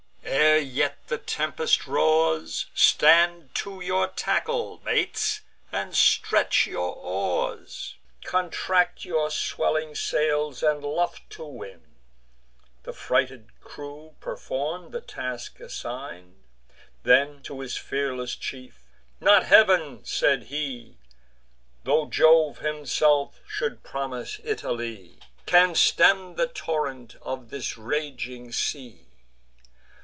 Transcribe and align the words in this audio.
Ere 0.23 0.57
yet 0.63 1.07
the 1.07 1.17
tempest 1.17 1.87
roars, 1.87 2.67
Stand 2.75 3.53
to 3.55 3.79
your 3.81 4.07
tackle, 4.07 4.79
mates, 4.85 5.41
and 5.71 5.95
stretch 5.95 6.67
your 6.67 6.95
oars; 6.95 7.95
Contract 8.25 9.03
your 9.03 9.31
swelling 9.31 9.95
sails, 9.95 10.61
and 10.61 10.83
luff 10.83 11.27
to 11.29 11.43
wind." 11.45 11.95
The 12.83 12.93
frighted 12.93 13.49
crew 13.61 14.15
perform 14.19 14.91
the 14.91 15.01
task 15.01 15.59
assign'd. 15.59 16.43
Then, 17.03 17.41
to 17.43 17.59
his 17.61 17.75
fearless 17.77 18.35
chief: 18.35 18.85
"Not 19.19 19.45
Heav'n," 19.45 20.05
said 20.05 20.43
he, 20.43 20.97
"Tho' 21.85 22.07
Jove 22.07 22.59
himself 22.59 23.39
should 23.47 23.83
promise 23.83 24.39
Italy, 24.43 25.19
Can 25.45 25.75
stem 25.75 26.35
the 26.35 26.47
torrent 26.47 27.15
of 27.21 27.49
this 27.49 27.77
raging 27.77 28.51
sea. 28.51 29.07